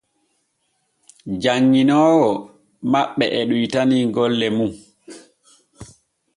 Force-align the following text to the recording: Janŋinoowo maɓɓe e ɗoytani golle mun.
Janŋinoowo 1.41 2.29
maɓɓe 2.91 3.25
e 3.39 3.41
ɗoytani 3.49 3.97
golle 4.15 4.47
mun. 4.57 4.71